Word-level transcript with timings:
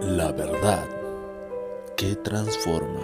La 0.00 0.30
verdad 0.30 0.88
que 1.96 2.14
transforma. 2.14 3.00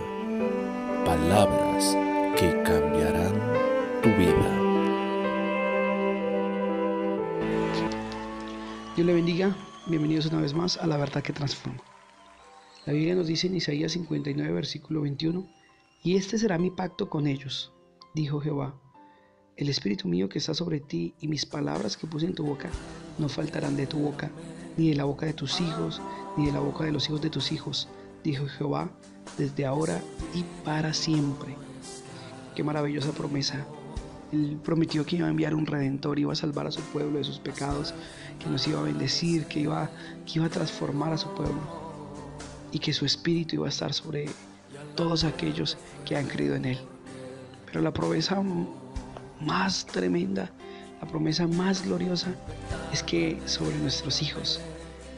Palabras 1.05 1.97
que 2.39 2.63
cambiarán 2.63 3.35
tu 4.03 4.09
vida. 4.11 4.51
Dios 8.95 9.07
le 9.07 9.13
bendiga. 9.13 9.57
Bienvenidos 9.87 10.27
una 10.27 10.41
vez 10.41 10.55
más 10.55 10.77
a 10.77 10.87
La 10.87 10.97
verdad 10.97 11.23
que 11.23 11.33
transforma. 11.33 11.83
La 12.87 12.93
Biblia 12.93 13.17
nos 13.17 13.27
dice 13.27 13.49
en 13.49 13.57
Isaías 13.57 13.93
59, 13.93 14.53
versículo 14.53 15.03
21, 15.03 15.49
y 16.05 16.17
este 16.17 16.39
será 16.39 16.59
mi 16.59 16.71
pacto 16.71 17.11
con 17.11 17.27
ellos, 17.27 17.73
dijo 18.15 18.41
Jehová. 18.41 18.81
El 19.57 19.69
Espíritu 19.69 20.07
mío 20.07 20.29
que 20.29 20.39
está 20.39 20.55
sobre 20.55 20.81
ti 20.81 21.15
y 21.21 21.27
mis 21.27 21.45
palabras 21.45 21.97
que 21.97 22.07
puse 22.07 22.27
en 22.27 22.35
tu 22.35 22.45
boca 22.45 22.71
no 23.19 23.29
faltarán 23.29 23.77
de 23.77 23.87
tu 23.87 23.99
boca, 23.99 24.31
ni 24.77 24.91
de 24.91 24.97
la 24.97 25.05
boca 25.05 25.27
de 25.27 25.33
tus 25.33 25.61
hijos, 25.61 26.01
ni 26.37 26.47
de 26.47 26.53
la 26.53 26.61
boca 26.61 26.85
de 26.85 26.93
los 26.93 27.09
hijos 27.09 27.21
de 27.23 27.31
tus 27.31 27.53
hijos, 27.53 27.89
dijo 28.23 28.47
Jehová, 28.47 28.91
desde 29.39 29.67
ahora 29.67 30.01
y 30.35 30.45
para 30.65 30.93
siempre. 30.95 31.57
Qué 32.55 32.63
maravillosa 32.63 33.13
promesa. 33.13 33.65
Él 34.33 34.59
prometió 34.65 35.05
que 35.05 35.17
iba 35.17 35.27
a 35.27 35.31
enviar 35.31 35.55
un 35.55 35.67
redentor, 35.67 36.19
iba 36.19 36.33
a 36.33 36.37
salvar 36.37 36.67
a 36.67 36.73
su 36.73 36.81
pueblo 36.81 37.19
de 37.19 37.25
sus 37.25 37.39
pecados, 37.39 37.95
que 38.39 38.49
nos 38.49 38.67
iba 38.67 38.81
a 38.81 38.85
bendecir, 38.85 39.47
que 39.47 39.61
iba, 39.61 39.91
que 40.27 40.39
iba 40.39 40.47
a 40.47 40.51
transformar 40.51 41.13
a 41.13 41.19
su 41.19 41.29
pueblo 41.35 41.61
y 42.73 42.79
que 42.79 42.93
su 42.93 43.07
espíritu 43.07 43.57
iba 43.57 43.67
a 43.67 43.69
estar 43.69 43.93
sobre 43.93 44.27
todos 44.97 45.25
aquellos 45.25 45.77
que 46.05 46.17
han 46.17 46.27
creído 46.27 46.57
en 46.57 46.65
él. 46.65 46.79
Pero 47.67 47.81
la 47.81 47.93
promesa 47.93 48.43
más 49.41 49.87
tremenda, 49.87 50.51
la 51.05 51.11
promesa 51.11 51.47
más 51.47 51.85
gloriosa 51.85 52.29
es 52.91 53.03
que 53.03 53.39
sobre 53.45 53.77
nuestros 53.77 54.23
hijos, 54.23 54.59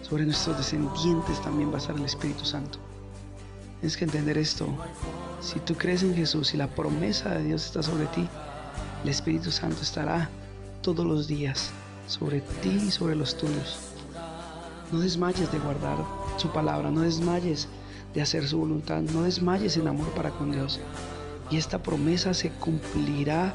sobre 0.03 0.25
nuestros 0.25 0.57
descendientes 0.57 1.41
también 1.43 1.71
va 1.71 1.77
a 1.77 1.79
estar 1.79 1.95
el 1.95 2.05
Espíritu 2.05 2.45
Santo. 2.45 2.81
Tienes 3.79 3.97
que 3.97 4.05
entender 4.05 4.37
esto. 4.37 4.67
Si 5.41 5.61
tú 5.61 5.77
crees 5.77 6.03
en 6.03 6.17
Jesús 6.17 6.55
y 6.55 6.57
la 6.57 6.67
promesa 6.67 7.29
de 7.35 7.45
Dios 7.45 7.67
está 7.67 7.85
sobre 7.85 8.07
ti, 8.07 8.27
el 9.05 9.09
Espíritu 9.09 9.53
Santo 9.53 9.81
estará 9.81 10.29
todos 10.83 11.07
los 11.07 11.29
días 11.29 11.71
sobre 12.09 12.41
ti 12.41 12.83
y 12.89 12.91
sobre 12.91 13.15
los 13.15 13.37
tuyos. 13.37 13.79
No 14.91 14.99
desmayes 14.99 15.53
de 15.53 15.61
guardar 15.61 15.99
su 16.37 16.49
palabra, 16.49 16.91
no 16.91 17.03
desmayes 17.03 17.69
de 18.13 18.23
hacer 18.23 18.49
su 18.49 18.59
voluntad, 18.59 19.03
no 19.03 19.23
desmayes 19.23 19.77
en 19.77 19.87
amor 19.87 20.09
para 20.15 20.31
con 20.31 20.51
Dios. 20.51 20.81
Y 21.49 21.59
esta 21.59 21.81
promesa 21.81 22.35
se 22.35 22.51
cumplirá 22.51 23.55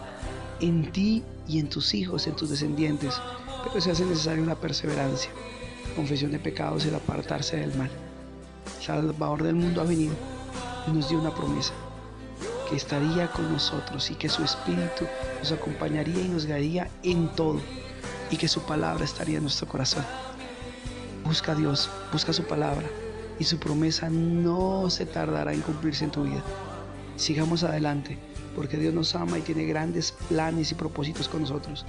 en 0.62 0.92
ti 0.92 1.24
y 1.48 1.60
en 1.60 1.70
tus 1.70 1.94
hijos, 1.94 2.28
en 2.28 2.36
tus 2.36 2.50
descendientes, 2.50 3.20
pero 3.64 3.82
se 3.82 3.92
hace 3.92 4.06
necesaria 4.06 4.42
una 4.42 4.56
perseverancia 4.56 5.32
confesión 5.96 6.32
de 6.32 6.40
pecados 6.40 6.86
y 6.86 6.90
el 6.90 6.96
apartarse 6.96 7.58
del 7.58 7.76
mal. 7.76 7.90
El 8.78 8.84
Salvador 8.84 9.44
del 9.44 9.56
mundo 9.56 9.82
ha 9.82 9.86
venido 9.86 10.14
y 10.88 10.92
nos 10.92 11.10
dio 11.10 11.20
una 11.20 11.34
promesa, 11.34 11.74
que 12.70 12.76
estaría 12.76 13.28
con 13.32 13.52
nosotros 13.52 14.10
y 14.12 14.16
que 14.16 14.30
su 14.30 14.44
Espíritu 14.44 15.06
nos 15.40 15.52
acompañaría 15.52 16.22
y 16.22 16.30
nos 16.30 16.46
guiaría 16.46 16.90
en 17.04 17.28
todo 17.30 17.60
y 18.30 18.38
que 18.38 18.48
su 18.48 18.62
palabra 18.62 19.04
estaría 19.04 19.38
en 19.38 19.44
nuestro 19.44 19.68
corazón. 19.68 20.06
Busca 21.26 21.52
a 21.52 21.56
Dios, 21.56 21.90
busca 22.12 22.34
su 22.34 22.44
palabra 22.44 22.88
y 23.40 23.44
su 23.44 23.60
promesa 23.60 24.10
no 24.10 24.90
se 24.90 25.06
tardará 25.06 25.54
en 25.54 25.62
cumplirse 25.62 26.06
en 26.06 26.12
tu 26.12 26.24
vida. 26.24 26.44
Sigamos 27.16 27.64
adelante 27.64 28.18
porque 28.56 28.78
Dios 28.78 28.94
nos 28.94 29.16
ama 29.16 29.38
y 29.38 29.42
tiene 29.42 29.66
grandes 29.66 30.14
planes 30.30 30.72
y 30.72 30.76
propósitos 30.76 31.28
con 31.28 31.42
nosotros. 31.42 31.86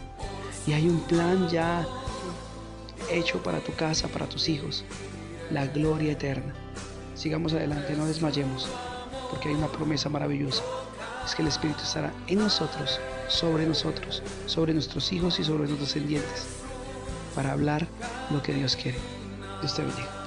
Y 0.67 0.73
hay 0.73 0.89
un 0.89 1.01
plan 1.01 1.48
ya 1.48 1.87
hecho 3.11 3.43
para 3.43 3.61
tu 3.61 3.73
casa, 3.75 4.09
para 4.09 4.28
tus 4.28 4.48
hijos, 4.48 4.84
la 5.50 5.67
gloria 5.67 6.12
eterna. 6.12 6.55
Sigamos 7.15 7.53
adelante, 7.53 7.95
no 7.97 8.06
desmayemos, 8.06 8.69
porque 9.31 9.48
hay 9.48 9.55
una 9.55 9.69
promesa 9.69 10.09
maravillosa. 10.09 10.62
Es 11.25 11.34
que 11.34 11.43
el 11.43 11.49
Espíritu 11.49 11.83
estará 11.83 12.12
en 12.27 12.39
nosotros, 12.39 13.00
sobre 13.28 13.66
nosotros, 13.66 14.22
sobre 14.47 14.75
nuestros 14.75 15.12
hijos 15.12 15.39
y 15.39 15.44
sobre 15.44 15.65
nuestros 15.69 15.81
descendientes, 15.81 16.47
para 17.34 17.53
hablar 17.53 17.87
lo 18.31 18.43
que 18.43 18.54
Dios 18.54 18.77
quiere. 18.77 18.99
Dios 19.60 19.75
te 19.75 19.83
bendiga. 19.83 20.22